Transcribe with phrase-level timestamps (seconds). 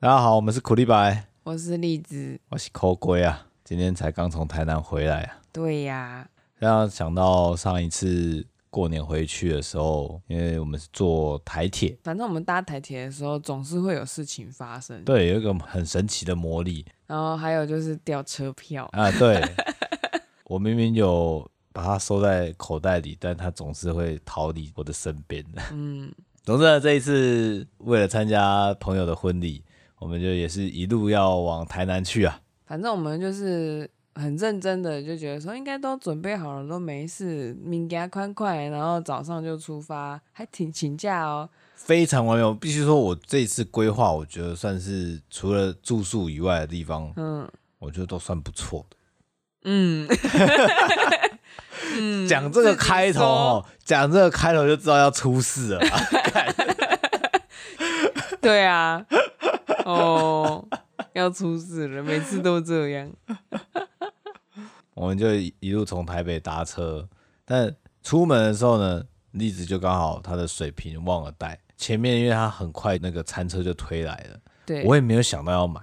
[0.00, 5.38] 大家好，我们是苦力白，我是荔枝，我是抠龟啊，今天才刚从台南回来啊。
[5.52, 6.24] 对呀，
[6.56, 15.02] 让想到上一次过年回去的时候，因为我们是坐台铁，反正我们搭台铁的时候总是会有事情发生。
[15.02, 16.86] 对，有一个很神奇的魔力。
[17.08, 19.42] 然后还有就是掉车票啊，对，
[20.46, 25.60] 我明明有把它收在口袋里，但它总是会逃离我的身边的。
[25.72, 26.12] 嗯。
[26.44, 29.62] 总之呢，这一次为了参加朋友的婚礼，
[29.98, 32.40] 我们就也是一路要往台南去啊。
[32.66, 42.44] 反正我们就是很认真的，就觉得说应该都准备好了，都没事，明天宽快，然后早上就出发，还挺请假哦，非常完美。
[42.44, 48.96] 我必须说，我这次规划，我觉得算是除了住宿以外的地方，嗯，我觉得都算不错的。
[49.64, 50.08] 嗯。
[52.28, 55.80] 讲这个开头哦，讲这个开头就知道要出事了。
[58.40, 59.04] 对啊，
[59.88, 60.68] 哦，
[61.14, 63.10] 要出事了，每次都这样。
[64.92, 67.08] 我们就一路从台北搭车，
[67.44, 75.80] 但出门的时候呢，栗子就刚好他的水瓶忘了带，前面因为他很快那个餐车就推来了，对，我也没有想到要买，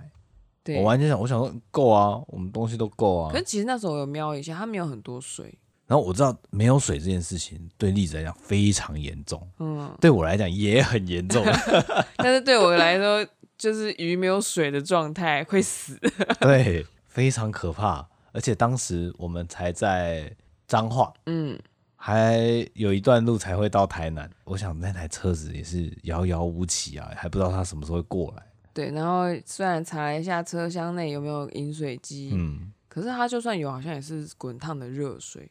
[0.78, 3.32] 我完全想，我想说够啊，我们东西都够啊。
[3.32, 5.58] 可是其实那时候我有瞄一下，他没有很多水。
[5.88, 11.46] 然后我知道没有水这件事情对栗子来讲非常严重，嗯，对我来讲也很严重，
[12.18, 13.26] 但是对我来说
[13.58, 16.00] 就是鱼没有水的状态会死，
[16.40, 18.08] 对，非常可怕。
[18.32, 20.36] 而且当时我们才在
[20.68, 21.58] 彰化，嗯，
[21.96, 24.30] 还有一段路才会到台南。
[24.44, 28.46] 我想那台车子也是遥遥无期啊，还不知道它什么时候会过来。
[28.74, 35.50] 对，然后虽然查了一下车厢内有没有饮水机，嗯，可是它就算有，好像也是滚烫的热水。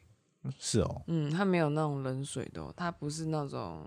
[0.59, 3.83] 是哦，嗯，它没有那种冷水的，它不是那种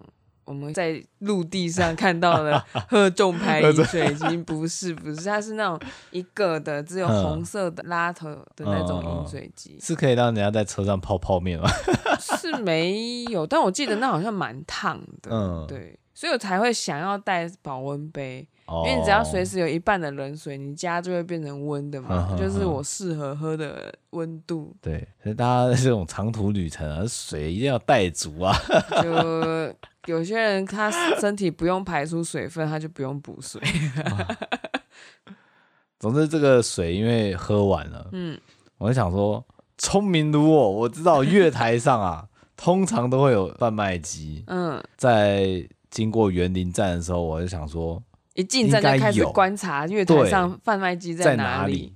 [0.49, 5.79] 我们在陆地上看到的 喝重牌饮水机，不是不是，它是那种
[6.11, 11.69] 一个的，只有红色的拉头的那种饮水机，是可以让人家在车上泡泡面吗？
[12.19, 18.49] 是没有，但我记得那好像蛮烫的，嗯，对，所以我才会想要带保温杯。
[18.85, 24.77] 因为你只要随时有一半的冷水，你家就会变成温的嘛，就是我适合喝的温度。
[24.83, 28.55] 对，所以大家这种长途旅程啊，水一定要带足啊。
[29.01, 29.11] 就
[30.09, 33.61] 有些人他身体不用排出水分，他就不用补水。
[36.01, 38.41] 总之，这个水因为喝完了，嗯，
[38.79, 39.45] 我就想说，
[39.77, 44.45] 聪明如我，我知道月台上啊， 通常都会有贩卖机。
[44.47, 48.03] 嗯，在经过园林站的时候，我就想说。
[48.35, 51.93] 一进站就开始观察月台上贩卖机在哪里，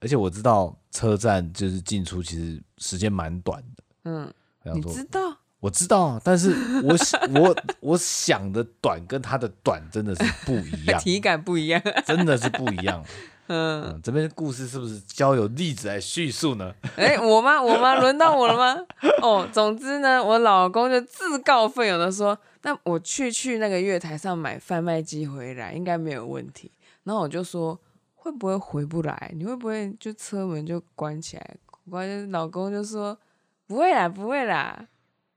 [0.00, 3.84] 而且我知道车站就是进出其实时间蛮短的。
[4.02, 4.34] 嗯，
[4.74, 5.20] 你知道？
[5.66, 6.54] 我知道，但是
[6.84, 6.96] 我
[7.40, 13.04] 我我想的短跟他的短真的是不一样， 体感不一样，真的是不一样。
[13.48, 16.72] 嗯，嗯，这边故事是不是交由例子来叙述呢？
[16.96, 17.60] 哎、欸，我吗？
[17.62, 17.94] 我吗？
[17.94, 18.80] 轮到我了吗？
[19.22, 22.36] 哦，总之呢，我老公就自告奋勇的说。
[22.62, 26.70] 那我去去那个月台上买贩卖机回来应该没有问题。
[27.04, 27.80] 然后我就说，
[28.16, 29.32] 会不会回不来？
[29.36, 31.56] 你会不会就车门就关起来？
[31.88, 33.16] 关键老公就说
[33.68, 34.84] 不会啦，不会啦。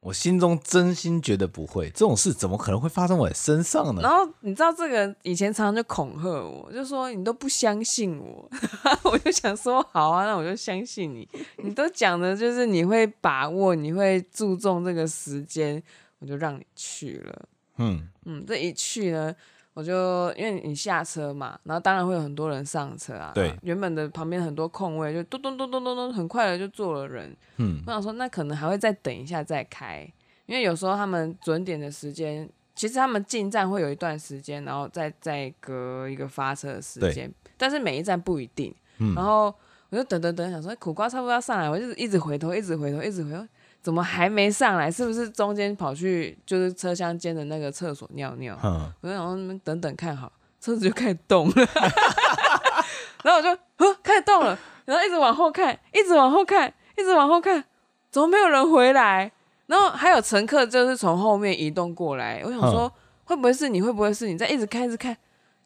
[0.02, 4.02] 我心中真心觉得不会，这种事怎么可能会发生我身上呢？
[4.02, 8.50] 然后你知道这个以前常常就恐吓我，就说你都不相信我。
[9.04, 11.28] 我就想说好啊，那我就相信你。
[11.58, 15.82] 你都讲的就是你会把握，你会注重这个时间。
[16.22, 17.46] 我就让你去了，
[17.78, 19.34] 嗯嗯，这一去呢，
[19.80, 30.02] 我就因为你下车嘛，然后当然会有很多人上车啊，对，原本的旁边很多空位就咚咚咚咚咚咚，很快的就坐了人，嗯，我想说那可能还会再等一下再开，
[30.48, 39.46] 因为有时候他们准点的时间，其实他们进站会有一段时间，然后再再隔一个发车的时间，但是每一站不一定，嗯，然后
[39.92, 43.48] 我就等等等，想说苦瓜差不多要上来，我就一直回头，一直回头，一直回头。
[43.82, 44.92] 怎么还没上来？
[44.92, 48.58] 是不是中间跑去就是车厢间的那个厕所尿尿？
[48.64, 51.56] 嗯、我就想说等等看好，车子就开始动了，
[53.24, 57.64] 然后我就呵开始动了，然后一直往后看，一直往后看，一直往后看，
[58.12, 59.32] 怎么没有人回来？
[59.68, 62.92] 然后还有乘客就是从后面移动过来，我想说、嗯、
[63.24, 63.82] 会不会是你？
[63.82, 64.38] 会不会是你？
[64.38, 65.16] 再一直看，一直看，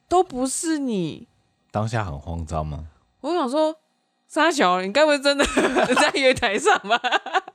[0.07, 1.27] 都不是你。
[1.71, 2.85] 当下很慌张吗？
[3.21, 3.75] 我想说。
[4.33, 5.45] 沙小，你该不会真的
[5.93, 6.99] 在月台上吧？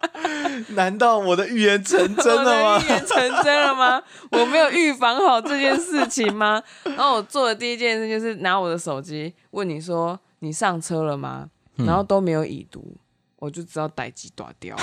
[0.77, 2.79] 难道我的预言成真了吗？
[2.87, 4.01] 预言成真了吗？
[4.31, 6.63] 我没有预防好这件事情吗？
[6.85, 11.49] 然后我做的第一件事就是拿我的手机问你说，你上车了吗？
[11.79, 12.97] 然后都没有已读，
[13.41, 14.77] 我就知道代志大条。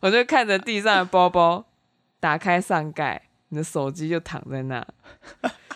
[0.00, 1.66] 我就看着地上的包包，
[2.18, 4.86] 打开上盖，你的手机就躺在那。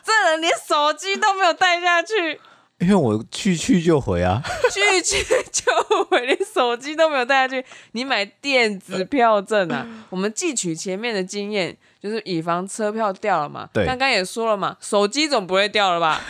[0.03, 2.41] 这人连手机都没有带下去。
[2.81, 4.43] 因为我去去就回啊，
[4.73, 5.23] 去去
[5.53, 5.71] 就
[6.07, 7.65] 回，连手机都没有带下去。
[7.93, 9.87] 你买电子票证啊？
[10.09, 13.69] 我们汲取前面的经验，就是以防车票掉了嘛。
[13.73, 16.23] 对，刚刚也说了嘛，手机总不会掉了吧？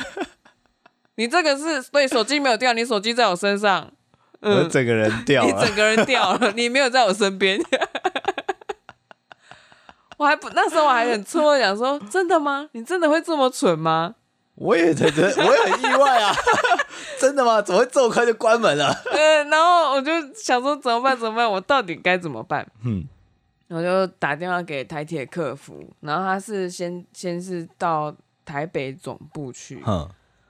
[1.15, 3.93] 你这个是对，手机没有掉，你手机在我身上，
[4.41, 7.61] 嗯、我整个人掉了，你整个人掉了， 你没有在我身边。
[10.17, 12.69] 我还不那时候我还很错，想说真的吗？
[12.73, 14.17] 你真的会这么蠢吗？
[14.61, 16.31] 我也觉得， 我也很意外啊！
[17.19, 17.63] 真的吗？
[17.63, 18.95] 怎么会这么快就关门了？
[19.11, 21.17] 嗯，然后我就想说怎么办？
[21.19, 21.51] 怎么办？
[21.51, 22.67] 我到底该怎么办？
[22.85, 23.09] 嗯，
[23.69, 28.15] 我就打电话给台铁客服，然后他是先先是到
[28.45, 29.83] 台北总部去。
[29.87, 30.07] 嗯，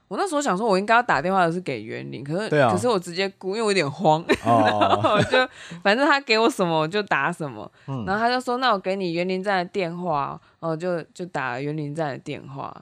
[0.09, 5.49] 我那时候想说，我应该要打电话的是给园林，可是、啊、可是我直接估，因为我有点慌，哦、然 后我就
[5.85, 7.71] 反正他给我什么我就打什么。
[7.87, 12.75] 嗯，然后他就说：“那我给你园林站的电话。”哦，就就打园林站的电话。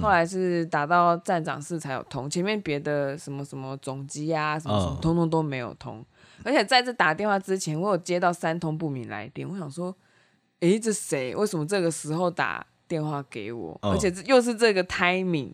[0.00, 6.04] 后来是打到站长室才有通，前面别的什么什么总机啊，什么什么，通通都没有通。
[6.44, 9.94] 而且在这打电话之前，我有接到三通不明来电，我想说，
[10.60, 11.36] 诶，这谁？
[11.36, 13.78] 为什么这个时候打电话给我？
[13.82, 15.52] 而且又是这个 timing。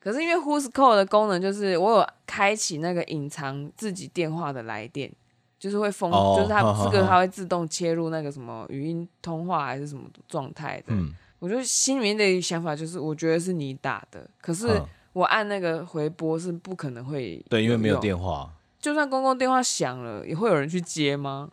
[0.00, 5.12] 可是因为 Who's Call 的功能就是我有开启那个隐藏自己电话的来电，
[5.58, 10.94] 就是会封，就是它这个它会自动切入那个什么语音通话还是什么状态的。
[11.38, 14.80] 我就心里面的想法就是，我觉得是你打的，可是
[15.12, 18.50] 我按那个回拨是不可能会对，因为没有电话，
[18.80, 21.50] 就算公共电话响了，也会有人去接吗？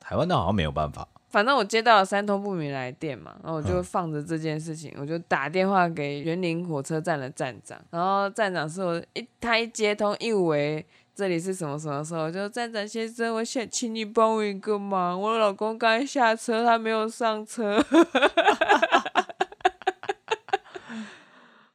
[0.00, 1.08] 台湾的好像没有办法。
[1.30, 17.82] 反正我接到了三通不明来电嘛，然后我就放着这件事情，我就打电话给园林火车站的站长，然后站长是我一他一接通，一为这里是什么什么时候，就站长先生，我想请你帮我一个忙，我老公刚下车，他没有上车。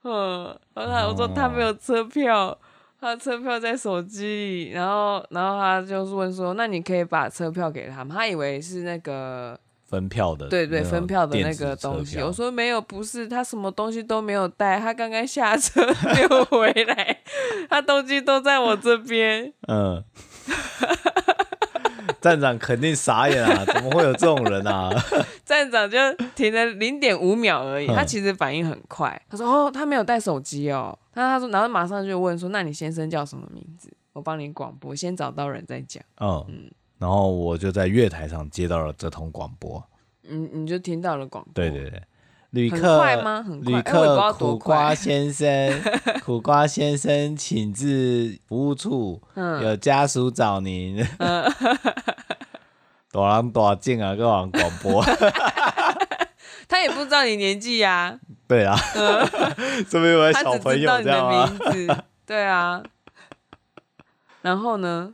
[0.03, 2.57] 嗯，然后他我说他没有车票，哦、
[3.01, 8.15] 他车票在手机里，然后然后他就是问说，那你可以把车票给他吗？
[8.15, 12.19] 他以为是那个分票的，对对，分票的那个东西。
[12.21, 17.19] 我说没有，不是，他什么东西都没有带，他刚刚下车 没有回来，
[17.69, 19.53] 他东西都在我这边。
[19.67, 20.03] 嗯。
[22.27, 23.63] 站长肯定傻眼啊！
[23.73, 24.89] 怎么会有这种人啊？
[25.45, 25.97] 站长就
[26.35, 29.19] 停了零点五秒而已， 他其实反应很快。
[29.29, 33.89] 他说：“哦，他没有带手机哦。”那他说，然后马上就问说：“那你先生叫什么名字？
[34.11, 36.71] 我帮你广播，先找到人再讲。”嗯嗯。
[36.99, 39.81] 然后我就在月台上接到了这通广播。
[40.27, 41.53] 嗯，你就听到了广播。
[41.53, 42.01] 对对对。
[42.51, 43.43] 旅客快吗？
[43.43, 43.73] 很快。
[43.73, 45.81] 旅客苦瓜先生，
[46.23, 51.05] 苦瓜先生， 请至服务处，嗯、有家属找您。
[51.19, 51.43] 嗯
[53.09, 55.03] 大人大镜啊，跟人广播，
[56.67, 58.19] 他也不知道你年纪呀、啊。
[58.47, 58.77] 对啊，
[59.89, 61.57] 这边有小朋友这样吗？
[62.25, 62.83] 对啊。
[64.41, 65.13] 然后呢？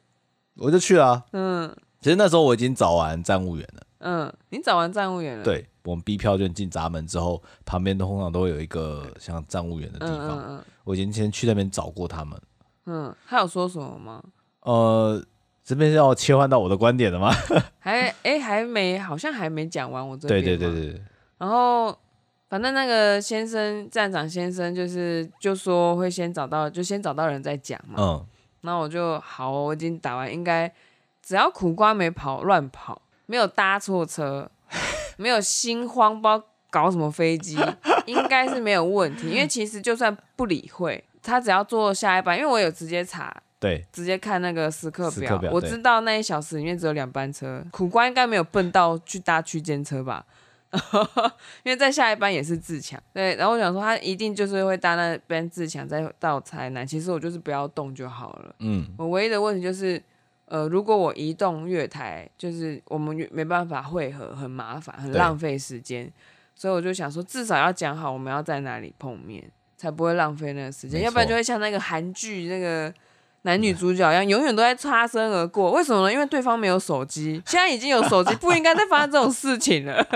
[0.58, 1.24] 我就去了、啊。
[1.32, 1.76] 嗯。
[2.02, 3.83] 其实那时候我已经找完站务员了。
[4.04, 5.44] 嗯，你找完站务员了？
[5.44, 10.30] 对，我们 B 票券进闸门之后，旁边通常都会有一个像站务员的地方。
[10.30, 12.40] 嗯，嗯，嗯我已经先去那边找过他们。
[12.86, 14.24] 嗯，他有说什么吗？
[14.62, 15.24] 呃。
[15.66, 17.32] 这边是要切换到我的观点了吗？
[17.80, 20.06] 还哎、欸，还没，好像还没讲完。
[20.06, 20.44] 我这边。
[20.44, 21.02] 对对对对。
[21.38, 21.98] 然后，
[22.50, 27.96] 反正那个先生站长先生就是就说会先找到，就先找到人再讲嘛。
[27.98, 28.26] 嗯。
[28.60, 30.70] 那我就好，我已经打完，应该
[31.22, 34.50] 只要苦瓜没跑乱跑，没有搭错车，
[35.18, 37.58] 没有心慌，不知道搞什么飞机，
[38.06, 39.30] 应该是没有问题。
[39.30, 43.36] 因为其实就算不理会，他只要坐下一班，因为我有直接查。
[43.60, 50.26] 对，直接看那个时刻表，我知道那一小时里面只有两班车，苦瓜应该没有笨到去搭区间车吧？
[51.64, 58.54] 因为在下一班也是自强，对，然后我想说他一定就是会搭那班自强再到台南，其实我就是不要动就好了。
[58.60, 60.04] 嗯，我唯一的问题就是，
[60.46, 66.12] 呃，如果我移动月台，就是我们没办法会合，很麻烦，很浪费时间，
[66.56, 69.44] 所以我就想说，至少要讲好我们要在哪里碰面，
[69.78, 72.94] 才不会浪费那个时间，要不然就会像那个韩剧那个。
[73.46, 75.70] 男女主角一样，永远都在擦身而过。
[75.74, 76.14] 为什么呢？
[76.14, 80.08] 因为对方没有手机，现在已经有手机，不应该再发生这种事情了。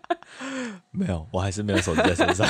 [0.90, 2.48] 没有，我还是没有手机在身上。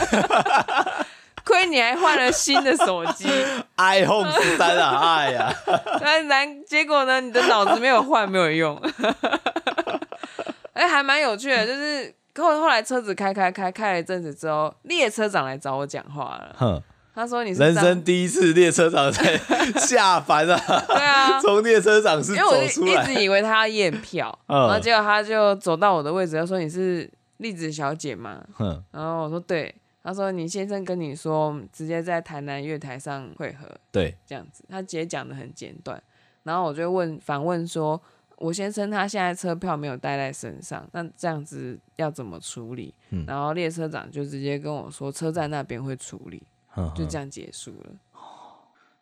[1.44, 3.28] 亏你还换了新的手机
[3.76, 5.16] ，iPhone 十三啊！
[5.18, 5.54] 哎呀，
[6.00, 7.20] 那然结果呢？
[7.20, 8.80] 你的脑子没有换，没有用。
[10.72, 16.54] 哎、欸，还蛮有趣的，就是后后来车子开开开开了一阵子之后，列车长来找我讲话了。
[16.58, 16.82] 哼。
[17.16, 19.38] 他说：“你是人生第一次列车长在
[19.76, 20.84] 下凡啊！
[20.88, 29.72] 对啊， 从列车长是走出来，因为我一直以为他要验票，嗯、然后结果他就走到我的位置，他说：‘你是栗子小姐吗？’嗯，然后我说：‘对。’
[30.04, 36.00] 他说你先生跟你说，直接在台南月台上会合，对，这样子，他直接讲的很简短。
[36.42, 37.98] 然后我就问反问说，
[38.36, 42.94] 我先生他现在车票没有带在身上，那这样子要怎么处理？
[43.08, 47.92] 嗯、然后列车长就直接跟我说，车站那边会处理，呵呵就这样结束了。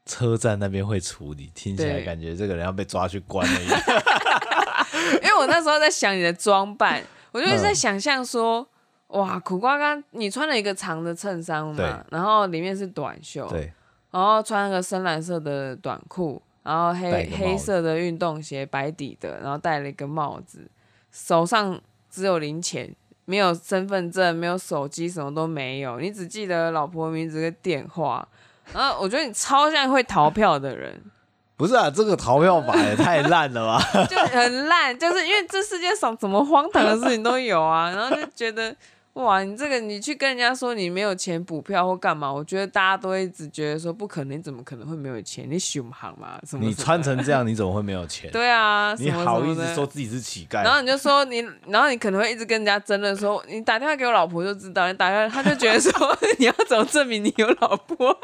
[0.07, 3.81] 车站那边会处理，听起来感觉这个人要被抓去关了一样。
[5.23, 8.67] 因为我那时候在想你的装扮，我就在想象说，嗯、
[9.13, 13.73] 哇，苦瓜干你穿了一个长的衬衫嘛，然后里面是短袖，对
[14.11, 16.43] 然后穿了个深蓝色的短裤。
[16.65, 20.71] 然后黑黑色的运动鞋，白底的，然后戴了一个帽子，
[21.11, 21.77] 手上
[22.09, 25.99] 只有零钱，没有身份证，没有手机，什么都没有。
[25.99, 28.25] 你只记得老婆名字跟电话。
[28.73, 31.03] 然后我觉得你超像会逃票的人。
[31.59, 33.83] 不是啊，这个逃票法也太烂了吧？
[34.07, 38.73] 就很烂，就是因为这世界上怎么荒唐的事情都有啊，然后就觉得。
[39.15, 42.33] 哇，你这个你去跟人家说你没有钱补票或干嘛？
[42.33, 45.47] 我觉得大家都会一直觉得说不可能，你怎么可能会没有钱？
[45.51, 46.41] 你熊行嘛？
[46.49, 46.65] 什么？
[46.65, 48.31] 你穿成 这样，你怎么会没有钱？
[48.31, 50.65] 对啊，你好意思说自己是乞丐？
[50.65, 55.93] 然后你就说你，然后你可能会一直跟人家争论说，你打电话给我老婆就知道，你打电话他就觉得说
[56.39, 58.19] 你要怎么证明你有老婆？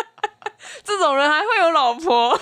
[0.84, 2.38] 这种人还会有老婆？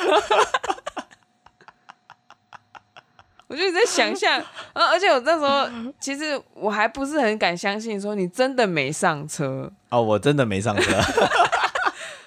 [3.55, 4.43] 我就在想象，
[4.73, 10.93] 而 而且我那时候其实我还不是很敢相信，说你真的没上车哦，我真的没上车。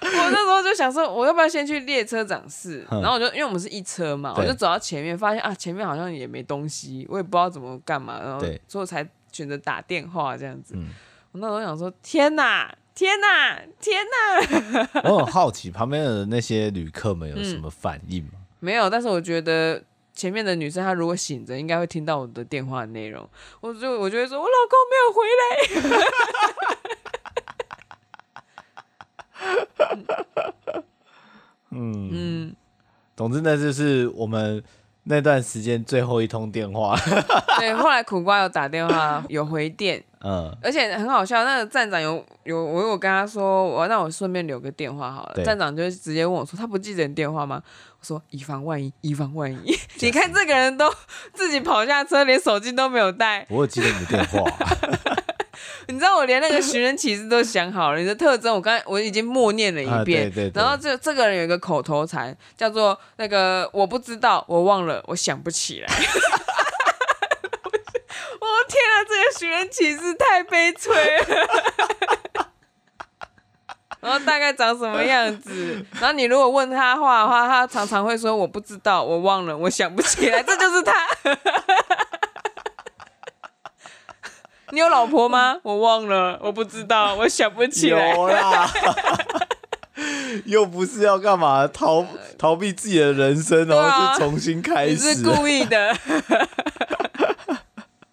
[0.00, 2.86] 我那时候就想说，我要不要先去列车长室？
[2.90, 10.74] 然后我就因为我们是一车嘛，我就走到前面，发现啊，前面好像也没东西，我也不知道怎么干嘛，然后所以我才选择打电话这样子。
[11.32, 15.00] 我那时候想说，天哪，天哪，天哪！
[15.04, 18.30] 我很好奇旁边的那些旅客们有什么反应吗？
[18.60, 19.82] 没有，但是我觉得。
[20.18, 23.30] 前面的女生，她如果醒着，应该会听到我的电话内容。
[23.60, 25.46] 我就我就会说，我老公没有回来。
[31.70, 32.56] 嗯嗯，
[33.16, 34.64] 总之呢，就是我们
[35.08, 36.96] 那段时间最后一通电话。
[37.58, 40.02] 对，后来苦瓜有打电话，有回电。
[40.20, 45.44] 嗯，而且很好笑，那个站长有有我有跟他说，我那我顺便留个电话好了。
[45.44, 47.62] 站长就直接问我说，他不记得你电话吗？
[48.00, 49.78] 我说以防万一， 以防万一。
[50.00, 50.92] 你看这个人都
[51.32, 53.46] 自己跑下车，连手机都没有带。
[53.48, 54.50] 我会记得你的电话。
[55.90, 60.26] 你知道我连那个寻人启事都想好了，你的特征我刚才我已经默念了一遍。
[60.26, 65.88] 啊、对对对，然后这这个人有一个口头禅，叫做那个我不知道，我忘了，我想不起来。
[68.38, 71.48] 我天啊，这个寻人启事太悲催了。
[74.00, 75.84] 然后大概长什么样子？
[75.98, 80.42] 然后你如果问他话的话，他常常会说我不知道，我忘了，我想不起来。
[80.42, 80.92] 这就是他。
[84.70, 85.58] 你有老婆吗？
[85.62, 88.14] 我忘了，我不知道，我想不起来。
[88.14, 88.70] 有啦。
[90.44, 92.06] 又不是要干嘛逃
[92.38, 94.92] 逃避自己的人生，然后就重新开始。
[94.92, 95.96] 你是故意的。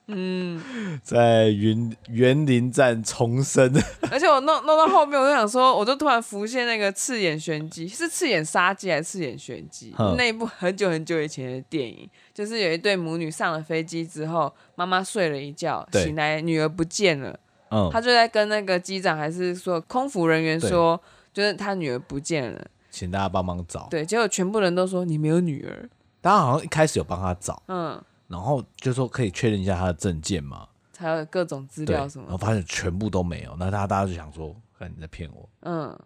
[0.08, 0.62] 嗯，
[1.04, 3.74] 在云园林站重生，
[4.12, 9.94] 而且我弄弄到后面，我就想说，我就突然浮现那个刺眼玄机，是刺眼杀机还是刺眼玄机？
[10.16, 17.40] 那一部很久很久以前的电影，就是有一对母女上了飞机之后，妈妈睡了一觉，醒来女儿不见了，
[17.72, 21.02] 嗯，他就在跟那个机长还是说空服人员说，
[21.34, 23.88] 就是他女儿不见了，请大家帮忙找。
[23.90, 25.90] 对，结果全部人都说你没有女儿，
[26.22, 28.00] 大家好像一开始有帮他找，嗯。
[28.28, 30.68] 然后就说可以确认一下他的证件嘛，
[30.98, 35.98] 还有各种资料什么，然后发现全部都没有，那大家大家就想说，看你在骗我，嗯，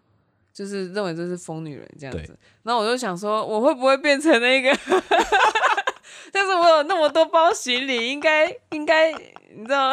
[0.52, 2.38] 就是认为这是疯女人这样子。
[2.64, 4.70] 那对我就想说，我会不会变成那个？
[6.32, 9.92] 但是我有那么多包行李，应该应该你知道，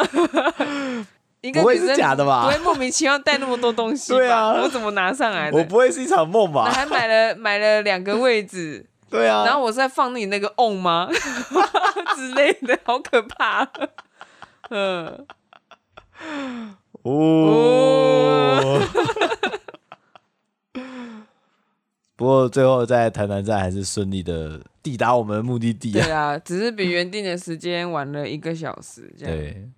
[1.40, 2.44] 应该不会是假的吧？
[2.44, 5.58] 不会莫名其妙带那么多东西，对啊，我怎么拿上来的？
[5.58, 6.70] 我不会是一场梦吧？
[6.70, 8.87] 还买了买了两个位置。
[9.10, 11.08] 对啊，然后我是在放你那个瓮吗
[12.16, 13.68] 之类的，好可怕。
[14.70, 15.26] 嗯，
[17.02, 18.80] 哦。
[22.16, 25.92] 不过最后在台南站还是顺利的抵达我们的目的地。
[25.92, 29.14] 对啊，只是比原定的时间晚了一个小时。
[29.16, 29.34] 这样。
[29.34, 29.68] 对，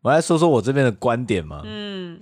[0.00, 1.60] 我来说说我这边的观点嘛。
[1.62, 2.18] 嗯，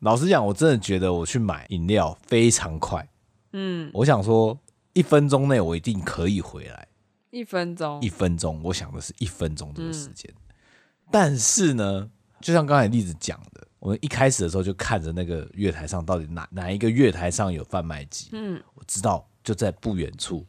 [0.00, 3.08] 老实讲，我真的觉得我去买饮料非常快。
[3.52, 4.58] 嗯，我想说。
[4.92, 6.88] 一分钟内我一定可以回来。
[7.30, 10.30] 一分钟，一分钟，我想的是一分钟这个时间。
[10.36, 10.54] 嗯、
[11.10, 18.28] 但是呢，就像刚才例子讲的，我们一开始的时候就看着那个月台上到底哪哪一个月台上有贩卖机。
[18.32, 20.46] 嗯，我知道就在不远处，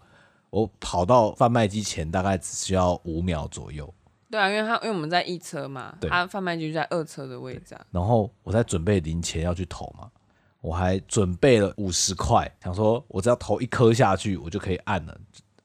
[0.49, 3.93] 我跑到贩卖机前大概只需要五秒左右。
[4.29, 7.85] 对啊，因为他因为我们在一车嘛，他贩卖机就在二车的位置啊。
[7.91, 10.11] 然后我在准备零钱要去投嘛，
[10.63, 15.15] 我还准备了五十块，想说我只要投一颗下去，我就可以按了，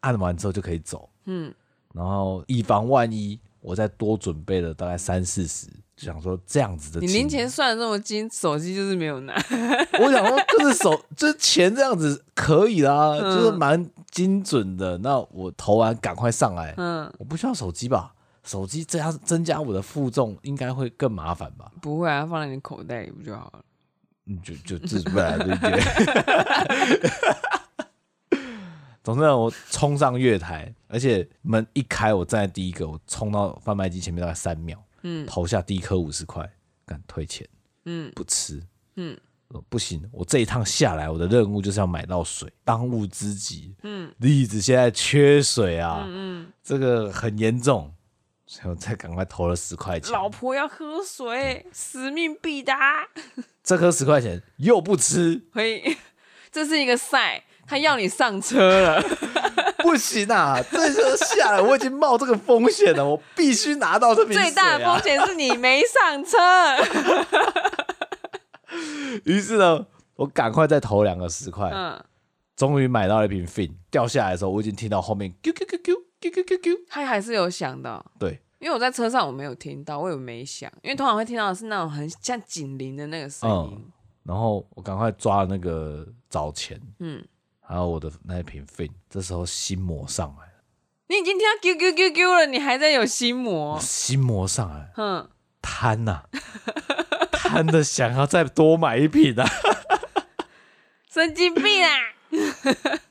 [0.00, 1.08] 按完之后就可以走。
[1.26, 1.54] 嗯，
[1.94, 5.68] 然后以防万一，我再多准备了大概三四十。
[5.94, 9.34] 就想说这样子的，你零钱算的这么精，手机就是没有拿。
[10.00, 14.98] 我想说，就是手，就是钱这样子可以啦，嗯、就是蛮精准的。
[14.98, 18.14] 那我投完赶快上来，嗯，我不需要手机吧？
[18.44, 21.70] 手机增加增加我的负重，应该会更麻烦吧？
[21.80, 23.60] 不会啊，放在你口袋里不就好了？
[24.28, 25.80] 嗯，就就自不来对不对？
[29.02, 34.78] 总之，我冲上月台，而且门一开，我站在第一个，我冲到贩卖机前面大概三秒。
[35.02, 36.46] 嗯，投下第一颗五十块，
[36.84, 37.48] 敢退钱，
[37.84, 38.60] 嗯，不吃，
[38.96, 39.16] 嗯，
[39.68, 47.94] 不行，我这一趟下来，我的任务就是要买到水，当务之急，嗯，栗子现在缺水啊，嗯嗯，这个很严重，
[48.44, 50.12] 所以我再赶快投了十块钱。
[50.12, 53.08] 老婆要喝水，使命必达。
[53.68, 55.94] 这颗十块钱又不吃，嘿，
[56.50, 59.04] 这是一个赛，他要你上车了。
[59.80, 60.58] 不行啊！
[60.72, 64.46] 这车下来，我已经冒这个风险了，我必须拿到这瓶水啊。
[64.46, 66.38] 最大的风险是你没上车。
[69.24, 72.02] 于是呢，我赶快再投两个十块，嗯，
[72.56, 73.72] 终于买到了一瓶 Fin。
[73.90, 78.02] 掉下来的时候，我已经听到后面啾啾啾啾啾啾啾啾，它还是有响的。
[78.18, 83.76] 对，因为我在车上我没有听到，我以为没响，因为通常会听到的是那种很像警铃的那个声音。
[83.76, 83.92] 嗯，
[84.24, 87.24] 然后我赶快抓了那个找钱，嗯。
[87.60, 90.52] 还有我的那一瓶 Fin，这时候心魔上来了。
[91.08, 93.78] 你已经听到 “q q q q” 了，你还在有心魔？
[93.78, 95.28] 心魔上来，哼，
[95.60, 96.22] 贪呐，
[97.30, 99.46] 贪的想要再多买一瓶啊，
[101.12, 101.90] 神经病啊！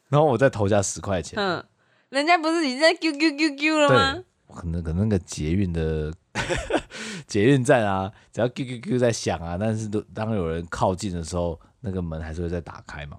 [0.09, 1.63] 然后我再投下十块钱，嗯，
[2.09, 4.23] 人家不是已经在 “q q q q” 了吗？
[4.53, 6.13] 可能可能那个捷运的
[7.27, 13.17] 捷运站啊，只要 QQQ 在响啊，但是都当有人靠近的时候，那个门还是会再打开嘛。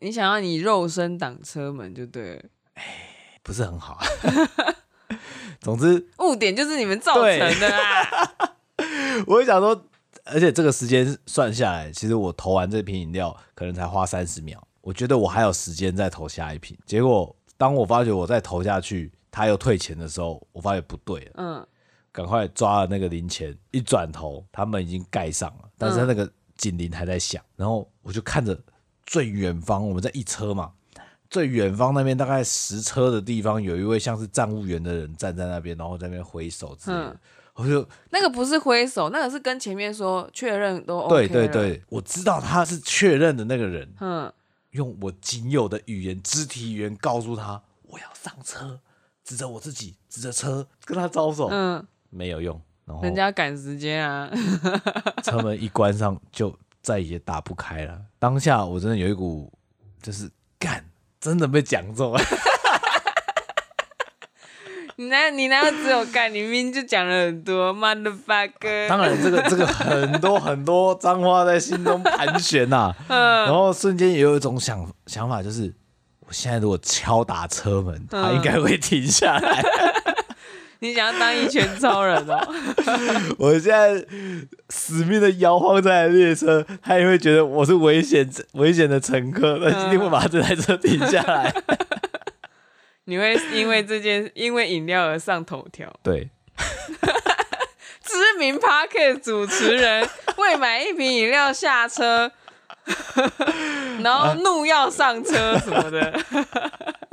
[0.00, 2.42] 你想要你肉身挡车门就对了，
[2.74, 2.84] 哎，
[3.42, 3.98] 不是很好。
[5.60, 8.34] 总之，误点就是你们造成的啊！
[9.26, 9.86] 我就想说，
[10.24, 16.76] 而且这个时间算下来，其实我投完这瓶饮料可能才花三十秒，我觉得我还有时间再投下一瓶。
[16.84, 21.32] 结果，当我发觉我再投下去，他又退钱的时候，我发现不对了。
[21.36, 21.66] 嗯，
[22.12, 28.56] 赶快抓了那个零钱，一转头，他们已经盖上了，但是他那个警铃还在响，然后我就看着。
[29.06, 30.72] 最远方，我们在一车嘛。
[31.28, 37.10] 最远方那边大概十车的地方，有一位像是站务员的人站在那边，然后在那边挥手之类的。
[37.10, 37.18] 嗯、
[37.56, 41.28] 我就那个不是挥手，那个是跟前面说确认都 OK。
[41.28, 43.94] 对对对，我知道他是确认的那个人。
[44.00, 44.32] 嗯，
[44.70, 48.80] 用我仅有的语言、肢体语言告诉他我要上车，
[49.24, 51.48] 指着我自己，指着车跟他招手。
[51.50, 52.60] 嗯，没有用。
[52.84, 54.30] 然后人家赶时间啊，
[55.24, 56.54] 车门一关上就。
[56.84, 57.98] 再也打不开了。
[58.18, 59.50] 当下我真的有一股，
[60.02, 60.84] 就是干，
[61.18, 62.20] 真的被讲中了。
[64.96, 66.30] 你那你哪有只有干？
[66.30, 68.86] 你明明就讲了很多，motherfucker。
[68.86, 73.44] 当然，这个这个很多很多脏话在心中盘旋呐、啊。
[73.48, 75.74] 然后瞬间也有一种想想法，就是
[76.26, 79.62] 我现在如果敲打车门，他应该会停下来。
[80.80, 82.38] 你想要当一拳超人哦！
[83.38, 84.04] 我现在
[84.68, 91.54] 死命的摇晃这台列车，他也会觉得我是危险危险的乘客，他一定会把这台车停下来。
[93.06, 95.90] 你会因为这件因为饮料而上头条？
[96.02, 96.28] 对。
[98.02, 100.06] 知名 Podcast 主持人
[100.36, 102.30] 为买一瓶饮料下车，
[104.02, 106.20] 然后怒要上车什么的，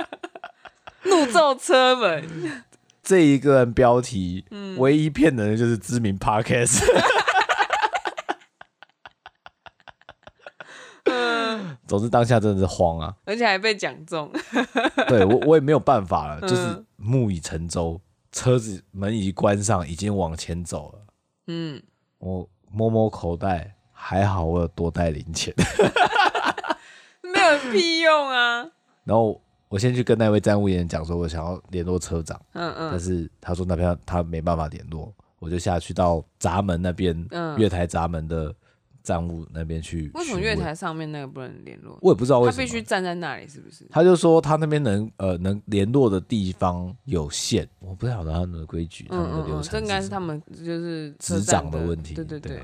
[1.04, 2.62] 怒揍车门。
[3.02, 6.84] 这一个标题，嗯、唯一骗人的就是知名 Podcast。
[11.04, 14.30] 嗯，总之当下真的是慌啊，而且还被讲中。
[15.08, 20.98] 对我，我也没有办法了，就是木已成舟，车子门已关上，已经往前走了。
[21.48, 21.82] 嗯，
[22.18, 25.54] 我摸摸口袋，还好我有多带零钱，
[27.22, 28.68] 没有屁用啊。
[29.04, 29.40] 然后。
[29.72, 38.54] 我先去跟那位站务员讲说，我想要联络车长，嗯嗯，但是他说那边他没办法联络，我就下去到闸门那边，嗯，月台闸门的
[39.02, 40.10] 站务那边去。
[40.12, 41.98] 为什么月台上面那个不能联络？
[42.02, 43.86] 我也不知道为什么，他必须站在那里，是不是？
[43.90, 52.62] 他就说他那边能呃能联络的地方有限，我不晓得他们的规矩，他们的流程，这应该是他们就是执掌的问题，对对对。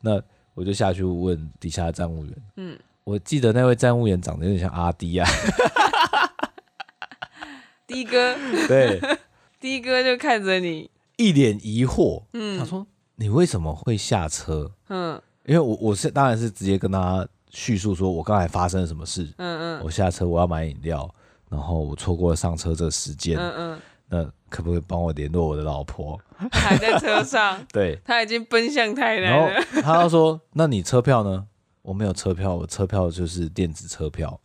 [0.00, 0.20] 那
[0.58, 5.28] 我就下去问底下的站务员，嗯，我记得那位站务员长得有点像阿迪啊。
[7.86, 8.34] 的哥，
[8.66, 8.98] 对，
[9.60, 14.72] 的哥就看着你，一脸疑惑，嗯，想说你为什么会下车？
[14.88, 21.08] 嗯，因为我我是当然是直接跟他叙述说我刚才发生了什么事，嗯嗯，我下车我要买饮料，
[21.48, 26.18] 然后我错过了上车这个时间，嗯嗯，那可不可以帮我联络我的老婆？
[26.52, 29.50] 还在车上， 对，他已经奔向台南了。
[29.50, 31.46] 然后他要说，那你车票呢？
[31.82, 34.40] 我没有车票，我车票就是电子车票，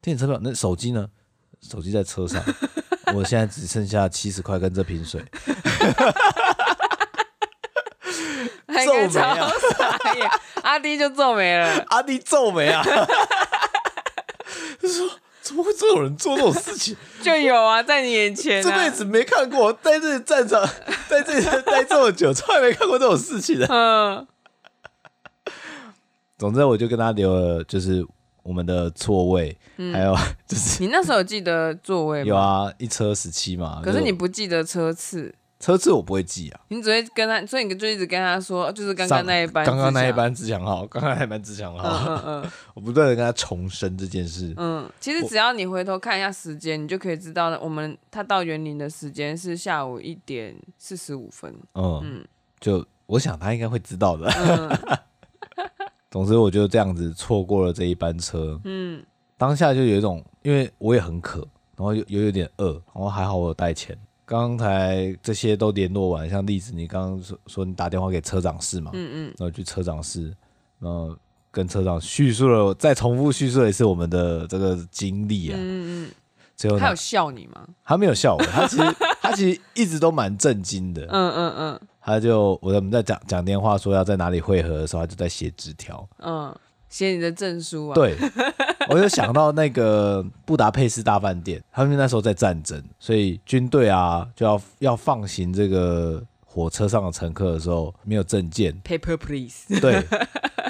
[0.00, 0.40] 电子车票。
[0.42, 1.08] 那手机呢？
[1.60, 2.42] 手机在车上，
[3.14, 5.22] 我现在只剩下七十块跟这瓶水。
[8.84, 9.50] 皱眉啊！
[10.62, 12.82] 阿弟就皱眉了，阿弟皱眉啊！
[12.84, 15.10] 他说
[15.48, 20.68] ：“怎么会这种人做这种事情？” 就有啊，在你眼前、啊，这辈子没看过，在这里站着，
[21.08, 23.66] 在这里待这么久，从来没看过这种事情的。
[23.70, 24.26] 嗯。
[26.36, 28.06] 总之，我就跟他留了，就是
[28.42, 30.14] 我们的座位，嗯、还有
[30.46, 32.28] 就是你那时候有记得座位吗？
[32.28, 33.80] 有啊，一车十七嘛。
[33.82, 35.34] 可是你不记得车次？
[35.60, 36.60] 车次我不会记啊。
[36.68, 41.88] 你只会跟他，所以你就一直跟他说，就是刚刚那一班，刚刚那一班自强号，刚刚那一班自强号。
[41.88, 42.50] 嗯嗯嗯。
[42.74, 44.54] 我不断的跟他重申这件事。
[44.56, 51.52] 嗯，其实只要你回头看一下时间，你就可以知道，我们他到园林的时间是下午一点四十五分。
[51.74, 52.24] 嗯嗯，
[52.60, 54.30] 就我想他应该会知道的。
[54.30, 54.98] 嗯
[56.10, 58.58] 总之，我就这样子错过了这一班车。
[58.64, 59.04] 嗯，
[59.36, 61.40] 当下就有一种，因为我也很渴，
[61.76, 63.94] 然后又有，有点饿，然后还好我有带钱。
[64.28, 70.26] 刚才这些都联络完，像例子，你刚刚说说你打电话给车长室嘛，嗯嗯，然后去车长室，
[70.78, 71.16] 然后
[71.50, 75.56] 跟车长叙述了，再重复叙述了一次我们的这个经历啊。
[75.58, 76.10] 嗯嗯。
[76.54, 77.66] 最后他有笑你吗？
[77.84, 81.06] 他没有笑我，他其实他其实一直都蛮震惊的。
[81.10, 81.80] 嗯嗯嗯。
[82.02, 86.06] 他就我们在讲讲电话说要在哪里汇合的时候，他就在写纸条。
[86.18, 86.54] 嗯，
[86.90, 87.94] 写你的证书啊。
[87.94, 88.16] 对，
[88.88, 99.66] 我就想到那个布达佩斯大饭店，他们那时候在战争，所以军队啊就要要放行这个火车上的乘客的时候没有证件，Paper please。
[99.80, 100.04] 对，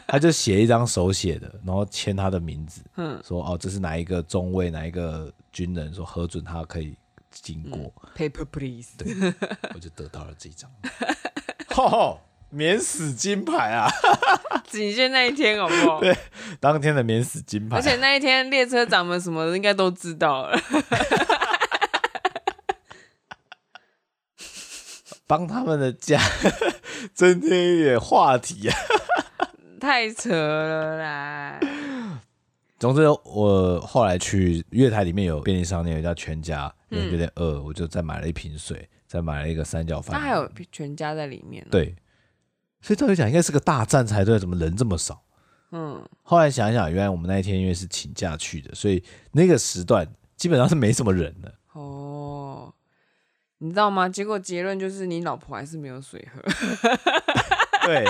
[0.07, 6.97] 他就写一张手写的，然后签他的名字，嗯，说哦这是哪一个中尉哪一个军人说核准他可以
[7.31, 8.97] 经过，嗯，Paper please。
[8.99, 9.15] 对，
[9.75, 10.71] 我就得到了这张。
[11.79, 12.19] 哦，
[12.51, 13.91] 免死金牌啊！
[14.69, 16.01] 仅限那一天，好不好？
[16.01, 16.17] 对，
[16.61, 17.77] 当天的免死金牌。
[17.77, 20.59] 而且那一天列车长们什么的应该都知道了，
[25.27, 26.21] 帮他们的家
[27.15, 28.77] 增添一点话题啊！
[29.81, 31.61] 太扯了啦！
[32.79, 38.89] 总之，我后来去月台里面有便利商店，有一家全家，因为有点饿，我就再买了一瓶水。
[39.09, 41.67] 再买了一个三角饭，那还有全家在里面。
[41.71, 41.97] 对，
[42.81, 45.23] 所以照理讲应该是个大战才对，怎么人这么少？
[45.73, 51.55] 嗯，后来想一想，原来我们那一天因为是请假去的，所以那个时段基本上是没什么人的。
[51.73, 52.73] 哦，
[53.59, 54.09] 你知道吗？
[54.09, 56.43] 结果结论就是你老婆还是没有水喝。
[57.87, 58.05] 对。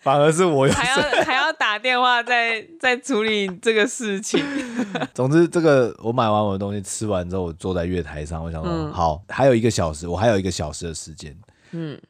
[0.00, 4.42] 反而是我还要还要打电话再再处理这个事情。
[5.12, 11.36] 总之，这个我买完我的东西吃完之后，我坐在月台上，我想说，嗯、好，还有一个小时，我还有一个小时的时间。
[11.72, 12.00] 嗯，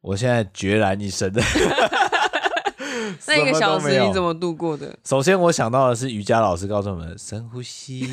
[0.00, 1.42] 我现在决然一生的。
[3.26, 4.98] 那一个小时你怎么度过的？
[5.04, 8.08] 首先，我想到的是瑜伽老师告诉我们：深呼吸，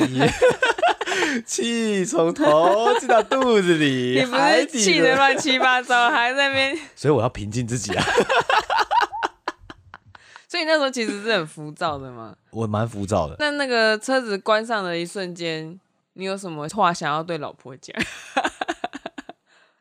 [1.46, 4.20] 气从头进到肚子里。
[4.22, 6.78] 你不是气的乱七八糟，还在那边？
[6.96, 8.04] 所以我要平静自己啊。
[10.48, 13.36] 所以那时候其实是很浮躁的嘛，我蛮浮躁的。
[13.40, 15.80] 那那个车子关上的一瞬间，
[16.14, 17.96] 你有什么话想要对老婆讲？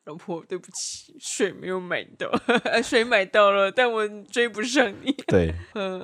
[0.06, 2.30] 老婆，对不起，水没有买到，
[2.80, 5.10] 水买到了，但我追不上你。
[5.26, 5.52] 对，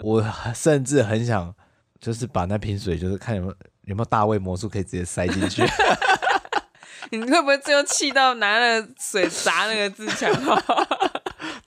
[0.02, 1.54] 我甚至很想，
[2.00, 5.62] 就是把那瓶水，就是看有没有有没有大卫魔术可以直接塞进去。
[7.12, 10.60] 你会不会最后气到拿了水砸那个自强号？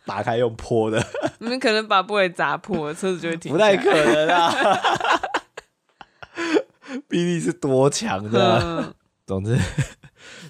[0.06, 1.02] 打开用泼的，
[1.40, 3.52] 你们可能把玻璃砸破，车子就会停。
[3.52, 4.54] 不太可能啊！
[7.08, 8.60] 臂力是多强的。
[8.62, 8.94] 嗯、
[9.26, 9.58] 总之，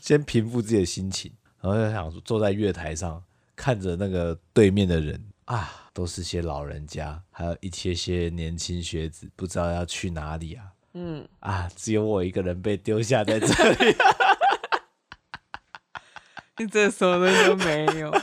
[0.02, 1.32] 先平复自己的心情，
[1.65, 3.23] 然后就想坐在月台上，
[3.56, 10.65] 看着那个对面的人啊，都是些老人家，还有一些些年轻学子，不知道要去哪里啊。
[10.93, 13.95] 嗯啊，只有我一个人被丢下在这里。
[16.58, 18.12] 你这什么都没有。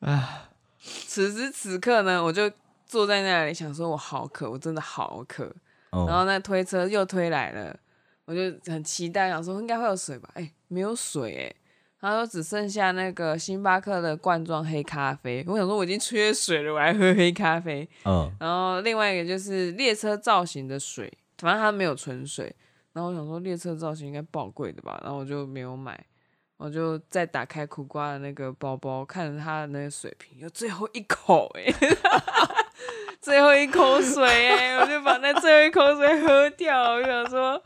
[0.00, 0.50] 啊！
[0.80, 2.52] 此时此刻呢，我就
[2.86, 5.50] 坐在那里想说，我好渴，我真的好渴。
[5.90, 7.74] 哦、然后那推车又推来了，
[8.28, 10.28] 我就很期待，想说应该会有水吧？
[10.34, 11.56] 哎、欸，没有水哎、欸。
[12.00, 15.42] 然后只剩下那个星巴克的罐装黑咖啡。
[15.48, 17.88] 我想说我已经缺水了，我还喝黑咖啡。
[18.04, 18.30] 嗯。
[18.38, 22.54] 然后另外一个就是列车造型的水，反正它没有纯水。
[22.92, 25.00] 然后我想说列车造型应该爆贵的吧？
[25.02, 25.98] 然后我就没有买。
[26.58, 31.72] 我就再打开苦瓜的那个包包，看着他的那个水瓶，有最后一口哎，
[33.22, 36.94] 最后一口水哎，我就把那最后一口水喝掉。
[36.94, 37.62] 我想说，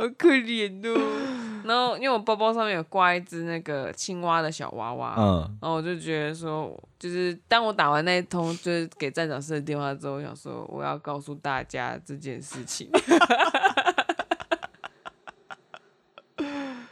[0.00, 0.98] 好可怜哦。
[1.62, 12.90] 然后因为我包包上面有挂一只那个青蛙的小娃娃，嗯，然后我就觉得说，就是当我打完那一通就是给站长室的电话之后，我想说我要告诉大家这件事情。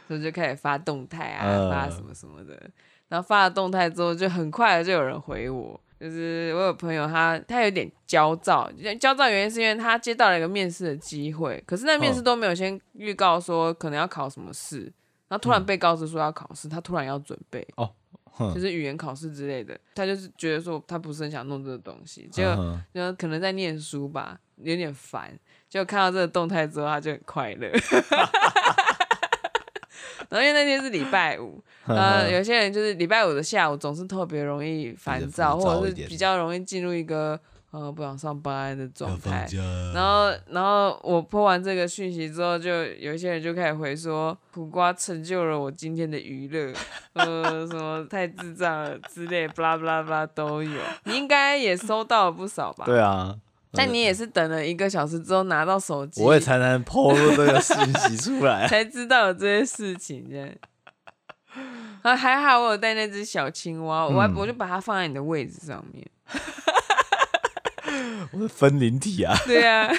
[0.07, 2.59] 所以就开始发动态啊，呃、发什么什么的，
[3.09, 14.83] 然后发了动态之后，就很快的就有人回我，就是我有朋友他他有点焦躁，焦躁原因是因为他接到了一个面试的机会，可是那面试都没有先预告说可能要考什么试，
[15.27, 17.91] 然后突然被告知说要考试，他突然要准备哦，
[18.53, 27.69] 就是语言考试之类的，他就是觉得说他不是很想弄这个东西，结果就可能在念书吧，有点烦，结果看到这个动态之后，他就很快乐。
[30.29, 37.39] 然后因为那天是礼拜五， 呃，有些人就是礼拜五的下午总是特别容易烦躁，或者是比较容易进入一个
[37.71, 39.47] 呃不想上班的状态。
[39.93, 46.73] 然后，然后我 po 完这个讯息之后，就有一些人就开始回说，苦瓜成就了我今天的娱乐，
[47.13, 50.81] 呃，什么太智障了之类，巴拉巴拉巴拉都有。
[51.05, 52.85] 你应该也收到了不少吧？
[52.87, 53.35] 对啊。
[53.71, 60.27] 但你也是等了一个小时之后拿到手机，我也才能抛出这个信息出来， 才知道有这些事情。
[60.29, 60.49] 这样，
[62.01, 66.07] 啊，还好我有带那只小青蛙，我还我就把它放在你的位置上面。
[68.31, 69.35] 我的分灵体啊！
[69.45, 69.89] 对啊，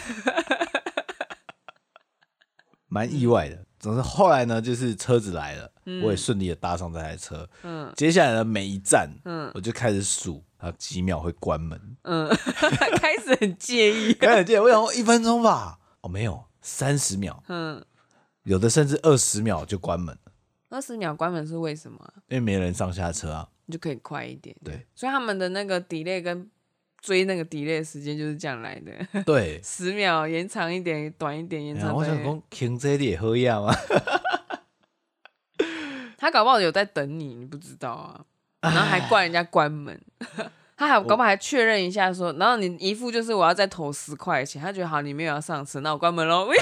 [2.88, 3.64] 蛮意外的。
[3.78, 7.48] 总之后来呢，就是车子来了，嗯、我也顺利的搭上这台车。
[7.62, 10.44] 嗯，接下来的每一站，嗯，我就开始数。
[10.60, 11.96] 他几秒会关门？
[12.02, 12.28] 嗯，
[13.00, 14.58] 开始很介意， 开始很介意。
[14.58, 17.42] 我想说一分钟吧，哦，没有，三十秒。
[17.48, 17.82] 嗯，
[18.42, 20.32] 有的甚至二十秒就关门了。
[20.68, 21.98] 二十秒关门是为什么？
[22.28, 24.54] 因为没人上下车啊，你就可以快一点。
[24.64, 26.48] 对，所以他们的那个 delay 跟
[27.00, 29.22] 追那个 delay 的时间就是这样来的。
[29.24, 31.94] 对， 十秒延长一点，短一点延长。
[31.94, 33.74] 我想说，停这里也喝药啊？
[36.18, 38.26] 他搞不好有在等你，你不知道啊。
[38.60, 39.98] 然后还怪人家关门，
[40.76, 46.48] 他还搞不好还确认一下说，然后你一副就是我要再投十块钱，他觉得好你没有要上车，那我关门喽。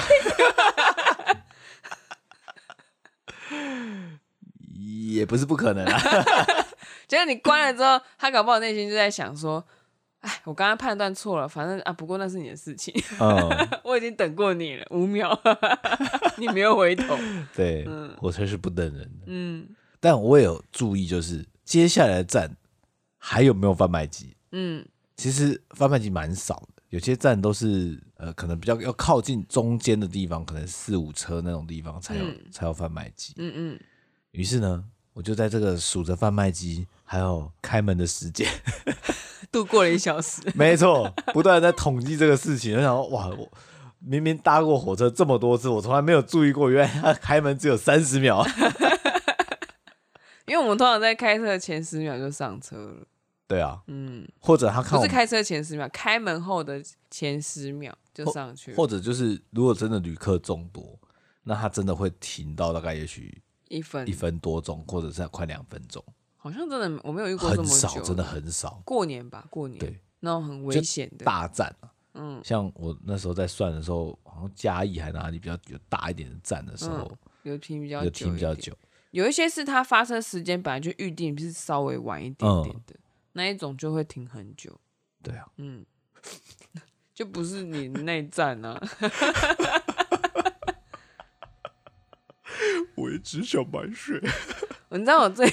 [5.11, 5.99] 也不是不可能啊，
[7.07, 9.65] 结果你关了之后，他搞不好内心就在想说，
[10.21, 12.93] 哎，我刚刚判断错了，反正啊，不过那是你的事情，
[13.83, 15.37] 我已经等过你了五秒，
[16.37, 17.17] 你没有回头，
[17.55, 17.85] 对，
[18.17, 19.67] 火车是不等人的，嗯，
[19.99, 21.45] 但我也有注意就是。
[21.69, 22.57] 接下来的站
[23.19, 24.35] 还有没有贩卖机？
[24.53, 24.83] 嗯，
[25.15, 33.35] 其实贩卖机蛮少的，有些站都是呃，可能比较要靠近中间的地方，可能四五车那种地方才有、嗯、才有贩卖机。
[33.37, 33.79] 嗯嗯。
[34.31, 38.49] 于是呢，我就在这个数着贩卖机还有开门的时间，
[39.51, 40.41] 度过了一小时。
[40.57, 42.75] 没错，不断在统计这个事情。
[42.77, 43.47] 我想说，哇，我
[43.99, 48.43] 明明搭过火车这么多次，我从来没有注意过，原来它开门只有三十秒。
[50.49, 53.07] 因为我们通常在开车前十秒就上车了。
[53.47, 58.77] 对啊，嗯，或者他看不是开车前十秒，开门后的前十秒就上去了。
[58.77, 60.99] 或者就是如果真的旅客众多，
[61.43, 66.03] 那他真的会停到大概也许一分一分多钟，或者是快两分钟。
[66.37, 68.81] 好像真的我没有遇过这么久，很少，真的很少。
[68.85, 77.17] 过年吧，过年对那种很危险的大站啊，嗯，像我那时候在算的时候，好像嘉义还哪里比较有大一点的站的时候，嗯、
[77.51, 78.77] 有停比较有停比较久。
[79.11, 83.01] 有一些是它发生时间本来就预定是稍微晚一点点的，嗯、
[83.33, 84.79] 那一种就会停很久。
[85.23, 85.85] 对啊，嗯，
[87.13, 88.79] 就不是你内战啊。
[92.95, 94.21] 我也只想买水。
[94.89, 95.51] 你知道我最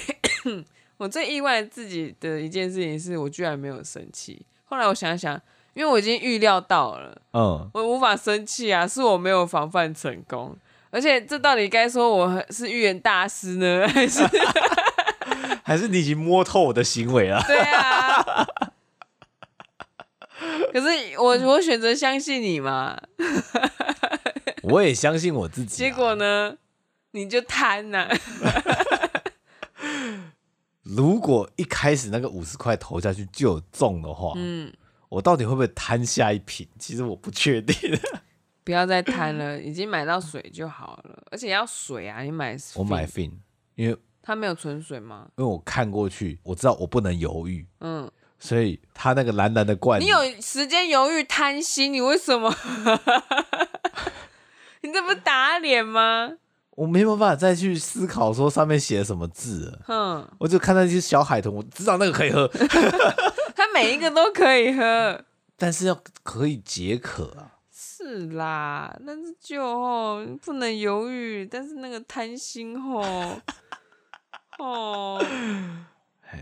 [0.97, 4.45] 我最意外自己的一件事情是我居然没有生气。
[4.65, 5.41] 后来我想想，
[5.73, 10.57] 因为我已经预料到了，嗯，我无法生气啊，是我没有防范成功。
[10.89, 14.23] 而且这到底该说我是预言大师呢， 还是
[15.63, 17.41] 还是你已经摸透我的行为了？
[17.47, 18.23] 对啊。
[20.71, 22.97] 可是我我选择相信你嘛。
[24.63, 25.75] 我也相信我自己。
[25.75, 26.55] 结果呢，
[27.11, 28.07] 你就贪呐。
[30.83, 34.71] 如果一开始那个五十块投下去就有中的话，嗯，
[35.09, 36.67] 我到底会不会贪下一瓶？
[36.79, 37.75] 其实我不确定。
[38.67, 42.19] 不要再贪了，已经买到水就好了，而且要水啊！
[42.21, 43.31] 你买我买 Fin，
[43.75, 45.29] 因为它没有纯水吗？
[45.37, 52.53] 因为我看过去，我知道我不能犹豫，嗯，所以它那个蓝蓝的罐，你有时间犹豫贪心，你为什么？
[54.83, 56.33] 你这不打脸吗？
[56.71, 59.79] 我没有办法再去思考说上面写了什么字了。
[59.85, 62.45] 哼，我就看到一些小海豚，我知道那个可以喝。
[63.55, 65.23] 它每一个都可以喝，
[65.55, 67.53] 但是要可以解渴啊。
[68.07, 73.41] 是啦，但是就哦不能犹豫，但是那个贪心哦，
[74.59, 75.21] 哦，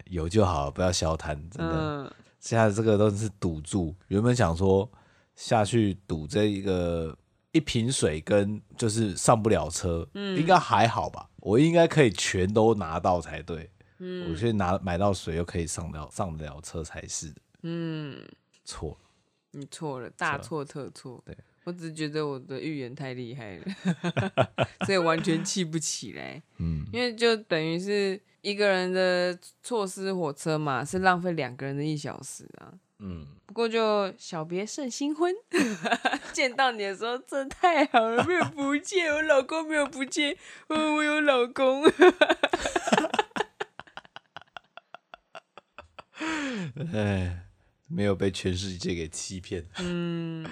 [0.06, 1.74] 有就好，不要消贪，真的。
[1.74, 4.90] 嗯、现在这个都是赌注，原本想说
[5.36, 7.18] 下去赌这一个。
[7.52, 11.30] 一瓶水跟就是上不了车，嗯，应该还好吧？
[11.38, 18.22] 我应该可以全都拿到才对，嗯，我去拿买到水又可以上了上得了车才是的，嗯，
[18.66, 18.98] 错了，
[19.52, 23.66] 你错了，大错特错，对，我只是觉得我的预言太厉害了，
[24.86, 32.72] 所以完全气不起来，嗯，因为就等于是一个人的错失火车嘛，是浪费两个人的一小时啊。
[33.00, 35.34] 嗯，不过就小别胜新婚，
[36.32, 40.38] 见到你的时候真的太好了，没有不见，我老公没有不见，
[40.70, 41.84] 我有老公，
[46.94, 47.48] 哎，
[47.88, 49.66] 没有被全世界给欺骗。
[49.80, 50.50] 嗯，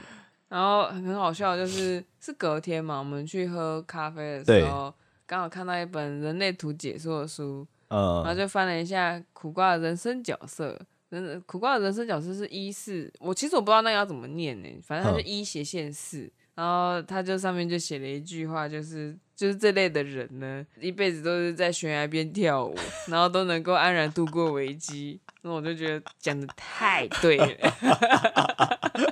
[0.54, 4.94] 然后很好笑，就是是隔天嘛，我们去喝咖啡的时候，
[5.26, 10.80] 刚好看到一本人类图解说的书，嗯，然后就翻了一下苦瓜的人生角色。
[11.10, 22.76] 真的苦瓜的人生角色是一四，我其实我不知道那个要怎么念呢，反正他就一斜线四，然后他就上面就写了一句话，就是就是这类的人呢，一辈子都是在悬崖边跳舞，
[23.08, 25.20] 然后都能够安然度过危机。
[25.42, 27.48] 那我就觉得讲的太对了，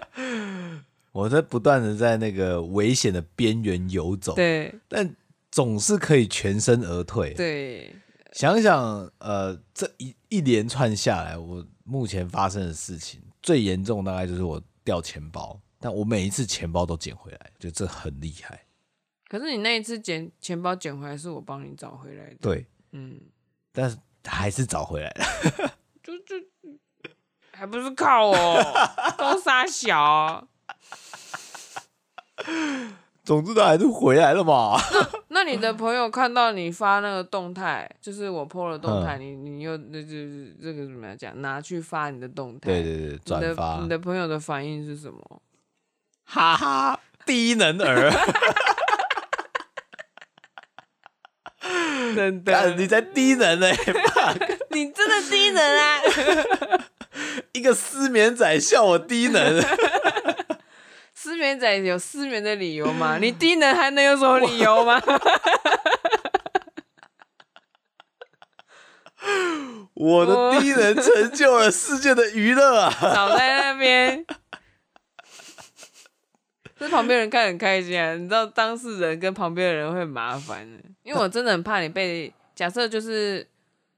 [1.11, 5.15] 我在不断的在那个危险的边缘游走，对，但
[5.51, 7.93] 总是可以全身而退，对。
[8.33, 18.63] 想想，呃，这一一连串下来，我目前发生的事情最严重，大概就是我掉钱包，但我每一次钱包都捡回来，就这很厉害。
[19.27, 22.37] 可是你那一次捡钱包捡回来，是我帮你找回来的。
[22.39, 23.19] 对，嗯，
[23.73, 25.25] 但是还是找回来了，
[26.01, 26.35] 就就
[27.51, 28.63] 还不是靠我，
[29.19, 30.47] 都杀小。
[33.31, 34.77] 总之，他还是回来了嘛。
[35.29, 41.41] 那你的朋友看到你发那个动态，就是我 po 了动态，你你又那就是这个怎么样讲？
[41.41, 43.79] 拿去发你的动态，对对对，转发。
[43.81, 45.41] 你的朋友的反应是什么？
[46.25, 48.11] 哈哈，低能儿。
[52.13, 53.67] 真的，你在低能呢？
[54.71, 56.83] 你真的低能啊！
[57.53, 59.63] 一个失眠仔笑我低能。
[61.31, 63.17] 失眠仔有失眠的理由吗？
[63.23, 65.01] 你低能还能有什么理由吗？
[69.93, 72.93] 我的低能成就了世界的娱乐啊！
[73.15, 74.25] 倒 在那边，
[76.77, 78.13] 这旁边人看很开心啊！
[78.15, 83.47] 你知道当事人跟旁边的人会很麻烦的，因为我真的很怕你被假设就是。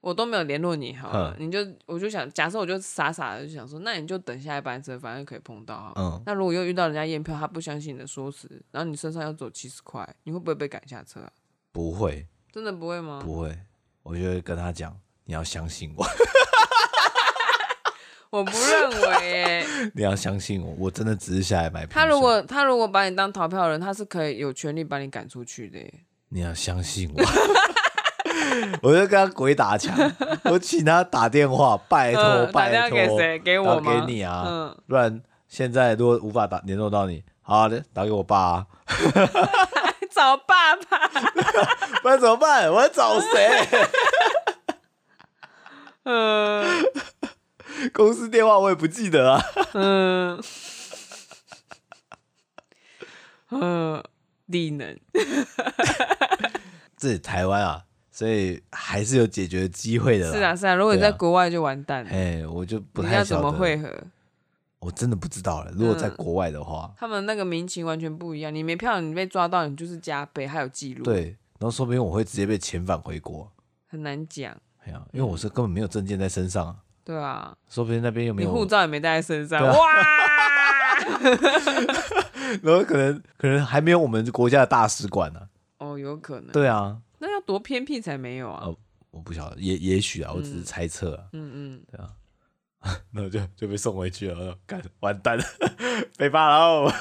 [0.03, 5.93] 我都没有联络你好你就我就想，假设我就傻傻的就想说，那你就等下一班车，反正可以碰到。
[5.95, 11.31] 嗯，那如果又遇到人家验票，他不相信你的说辞，然后你身上要走七十块，你会不会被赶下车啊？
[11.71, 13.21] 不会，真的不会吗？
[13.23, 13.57] 不会，
[14.03, 16.05] 我就会跟他讲，你要相信我。
[18.29, 21.93] 我不认为耶， 你要相信我，我真的只是下来买票。
[21.93, 25.93] 他如果他如果把你当逃票人，他是可以有权利把你赶出去的耶。
[26.27, 27.21] 你要相信我。
[28.81, 29.95] 我就跟他鬼打墙，
[30.45, 33.39] 我请他打电话，拜托拜托，给谁？
[33.39, 34.05] 给我吗？
[34.07, 38.67] 给你啊，嗯、不然现在如果无法打联络到你，好的，打给我爸啊。
[40.13, 41.09] 找爸爸，
[42.03, 42.71] 不然怎么办？
[42.71, 43.67] 我要找谁？
[46.03, 46.85] 嗯，
[47.93, 49.43] 公司电话我也不记得啊。
[49.73, 50.39] 嗯，
[53.49, 54.03] 嗯，
[54.51, 54.99] 低能。
[56.95, 57.83] 这里台湾啊。
[58.15, 60.31] 所以还是有解决机会的。
[60.31, 62.11] 是啊，是啊，如果你在国外就完蛋了。
[62.11, 63.17] 哎，我就不太晓得。
[63.17, 63.91] 要怎么会合？
[64.77, 65.71] 我真的不知道了。
[65.75, 68.53] 如果在国外的话，他们那个民情完全不一样。
[68.53, 71.03] 你没票，你被抓到，你就是加倍，还有记录。
[71.03, 71.23] 对，
[71.57, 73.51] 然后说不定我会直接被遣返回国。
[73.87, 74.55] 很难讲。
[74.85, 76.77] 哎呀，因为我是根本没有证件在身上。
[77.03, 77.55] 对啊。
[77.67, 78.49] 说不定那边又没有。
[78.49, 79.65] 你护照也没带在身上。
[79.65, 79.75] 哇！
[82.61, 85.39] 然后可能可能还没有我们国家的大使馆呢。
[85.79, 86.51] 哦，有可能。
[86.51, 86.97] 对啊。
[87.25, 88.65] 那要多偏僻才没有啊？
[88.65, 88.77] 哦，
[89.11, 91.23] 我不晓得，也也许啊，我只是猜测啊。
[91.31, 92.11] 嗯嗯，对啊，
[93.11, 95.43] 那我就就被送回去了，干完蛋 了，
[96.17, 96.91] 被罚了。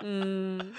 [0.00, 0.74] 嗯，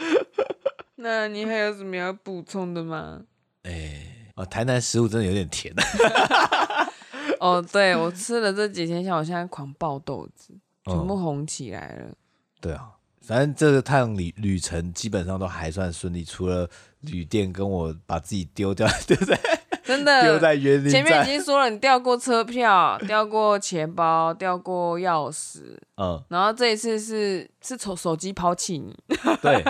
[0.97, 3.24] 那你还有什么要补充的吗？
[3.63, 5.74] 哎，哦，台南食物真的有点甜。
[7.41, 10.53] 哦，对，我吃了这几天，像我现在狂爆豆子，
[10.86, 12.15] 全部红起来了。
[12.61, 12.91] 对啊。
[13.28, 16.70] 反正这个趟旅旅程基本上都还算顺利，除了
[17.02, 19.38] 旅店跟我把自己丢掉，对不对？
[19.84, 20.90] 真的丢在园林。
[20.90, 28.96] 前面已经说了，你掉过车票，掉过钱包，掉过钥匙，嗯，然后这一次是是从手机抛弃你，
[29.42, 29.62] 对，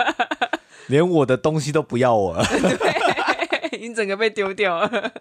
[0.86, 2.44] 连我的东西都不要我了，
[3.70, 5.12] 对， 你整个被丢掉了，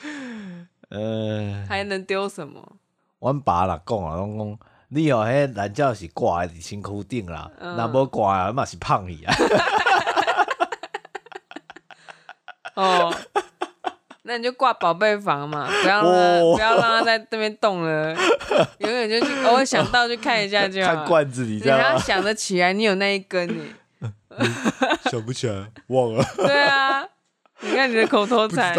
[0.90, 2.76] 呃，还能丢什么？
[3.18, 9.34] 我爸啦讲啊，拢讲你哦，迄懒觉是挂在身躯顶啦，那无挂啊，嘛是胖去啊，
[12.74, 13.14] 哦。
[14.22, 16.54] 那你就挂宝贝房嘛，不要让他、oh.
[16.54, 18.14] 不要让他在那边动了，
[18.76, 20.94] 永远就是偶尔想到去看一下就好。
[20.96, 23.72] 看罐子里，你要想得起来，你有那一根 你，
[25.10, 26.22] 想不起来，忘了。
[26.36, 27.02] 对啊，
[27.60, 28.74] 你看你的口头禅，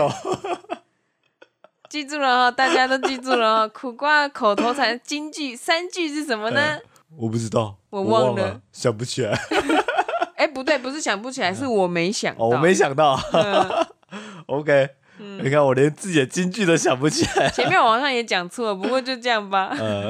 [1.90, 3.68] 记住了哈，大家都记住了哈。
[3.68, 6.62] 苦瓜口头禅金句三句是什么呢？
[6.62, 6.82] 欸、
[7.18, 9.32] 我不知道，我忘了，想不起来。
[10.38, 13.20] 哎、欸，不对，不是想不起来，是我没想到，哦、我没想到。
[13.34, 13.88] 嗯、
[14.46, 14.90] OK。
[15.22, 17.50] 嗯、你看，我连自己的金句都想不起来。
[17.50, 19.76] 前面我好像也讲错了，不过就这样吧。
[19.78, 20.10] 呃、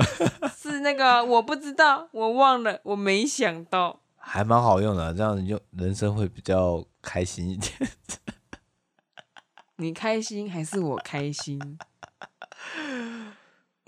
[0.55, 4.01] 是那个我不知道，我忘了，我没想到。
[4.17, 7.73] 还蛮好用的、啊，这样用人生会比较开心一点。
[9.79, 11.59] 你开心还是我开心？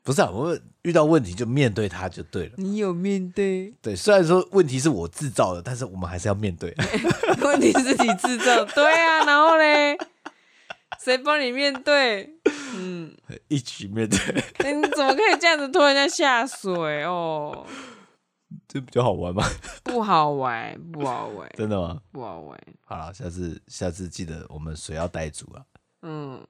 [0.03, 2.53] 不是啊，我们遇到问题就面对它就对了。
[2.57, 3.71] 你有面对？
[3.81, 6.73] 对，虽然说问题是我制造的，但是我们还是要面对。
[7.43, 9.97] 问题是你制造，对啊，然后嘞？
[10.99, 12.29] 谁帮你面对？
[12.75, 13.13] 嗯，
[13.49, 14.17] 一起面对。
[14.59, 17.65] 欸、你怎么可以这样子拖人家下水哦？
[18.67, 19.43] 这比较好玩吗？
[19.83, 21.49] 不好玩，不好玩。
[21.55, 22.01] 真的吗？
[22.11, 22.59] 不好玩。
[22.85, 25.63] 好了，下次下次记得我们水要带足啊。
[26.01, 26.43] 嗯，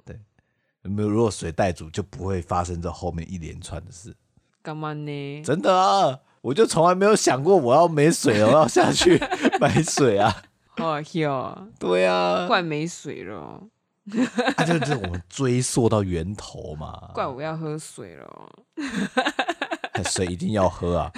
[0.83, 1.09] 没有？
[1.09, 4.15] 如果水带足，就不会发生这后面一连串的事。
[4.61, 5.41] 干嘛呢？
[5.43, 9.19] 真的啊，我就从来没有想过我要没水了，我要下去
[9.59, 10.43] 买水啊。
[10.77, 11.67] 好笑啊。
[11.79, 12.47] 对啊。
[12.47, 13.37] 怪没水了。
[13.37, 13.61] 啊，
[14.65, 17.09] 这就是我们追溯到源头嘛。
[17.13, 18.49] 怪我要喝水了，
[20.05, 21.11] 水一定要喝啊！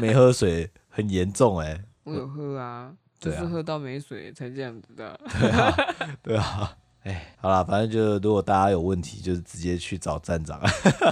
[0.00, 1.82] 没喝水很严重哎。
[2.04, 5.18] 我有喝啊，就是喝到没水才这样子的。
[5.40, 5.76] 对啊，
[6.22, 6.76] 对啊。
[7.06, 10.60] 哎，好了，反正就如果大家有问题，就是直接去找站长，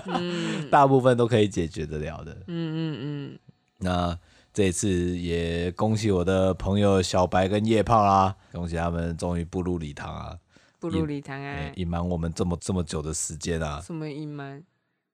[0.69, 2.33] 大部分都可以解决得了的。
[2.49, 3.39] 嗯嗯嗯。
[3.79, 4.19] 那
[4.53, 10.37] 这次也恭喜我的朋友小白跟叶胖啦，恭喜他们终于步入礼堂啊！
[10.81, 11.71] 步入礼堂啊！
[11.77, 13.81] 隐瞒我们这么这么久的时间啊！
[13.81, 14.65] 什么隐瞒？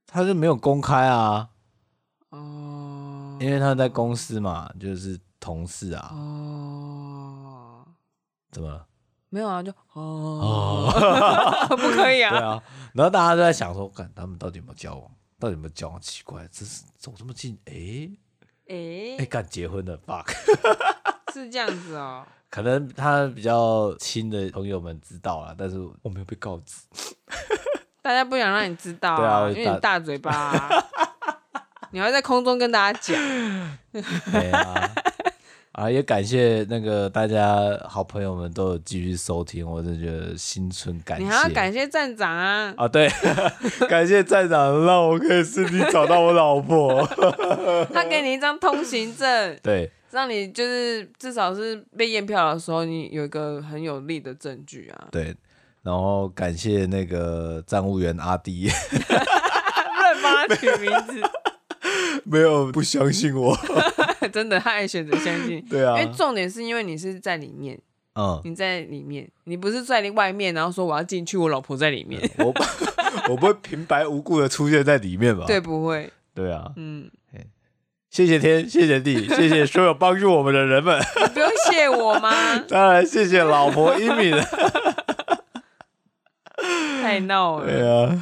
[0.07, 1.51] 他就没有公开啊。
[2.31, 3.37] 哦。
[3.39, 6.11] 因为他在公司嘛，就是同事啊。
[6.15, 7.87] 哦。
[8.51, 8.87] 怎么了？
[9.31, 10.93] 没有啊，就哦。
[11.71, 12.31] 不可以啊。
[12.31, 12.63] 对啊。
[12.93, 15.11] 然后大家都在想说，看他们到底有没有交往？
[15.39, 15.99] 到底有没有交往？
[16.01, 18.11] 奇怪，这是走这么近，哎
[18.69, 20.31] 哎哎，干结婚了，fuck。
[21.33, 22.27] 是这样子哦。
[22.51, 26.83] 可能他比较亲的朋友们知道了，但是我没有被告知。
[28.03, 30.85] 大家不想让你知道啊，啊因为你大嘴巴，啊，
[31.93, 33.17] 你要在空中跟大家讲。
[34.33, 34.91] 对啊，
[35.73, 41.25] 啊，也感谢那个大家好朋友们都有继续收听，我真的觉得心存感谢。
[41.25, 42.75] 你还要感谢站长啊！
[42.77, 43.09] 啊，对，
[43.89, 47.07] 感谢站长让我可以顺利找到我老婆。
[47.95, 49.57] 他给你一张通行证。
[49.63, 49.91] 对。
[50.11, 55.07] 让你就是至少是被验票的时候，你有一个很有力的证据啊。
[55.13, 55.33] 对，
[55.85, 58.69] 然后感谢那个站务员阿弟，
[59.07, 61.23] 乱帮他取名字，
[62.25, 63.57] 没有不相信我，
[64.33, 65.65] 真的他也选择相信。
[65.69, 67.79] 对啊，因为重点是因为你是在里面，
[68.15, 72.53] 嗯，你在里面，你不是在外面，然后说我要进去，我老婆在里面，我
[73.29, 75.45] 我不会平白无故的出现在里面吧？
[75.47, 76.11] 对，不会。
[76.35, 77.11] 对啊，嗯。
[78.11, 80.99] 谢谢天，谢谢地，谢谢所有帮助我们的人们。
[80.99, 82.59] 你不用谢我吗？
[82.69, 84.35] 当然，谢谢老婆英敏。
[87.01, 87.67] 太闹了。
[87.67, 88.21] 对啊，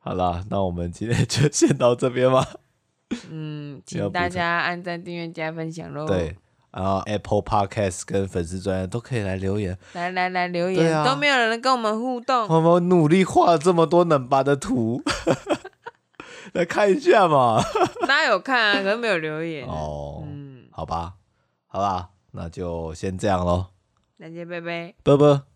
[0.00, 2.44] 好啦，那我们今天就先到这边吧。
[3.30, 6.06] 嗯，请大家按赞、订阅、加分享喽。
[6.06, 6.36] 对，
[6.70, 12.46] 然后 Apple Podcast 跟粉丝专页都可以来留言，来来来留言，啊、都没有人跟我们互动。
[12.48, 15.02] 我们努力画了这么多能拔的图。
[16.54, 17.62] 来看一下嘛，
[18.02, 20.22] 大家有看啊，可是没有留言哦。
[20.26, 21.14] 嗯，好吧，
[21.66, 23.66] 好吧，那就先这样喽。
[24.18, 25.51] 再见，拜拜，拜拜。